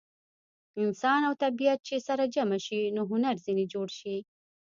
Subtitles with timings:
[0.83, 4.15] انسان او طبیعت چې سره جمع شي نو هنر ځینې جوړ شي.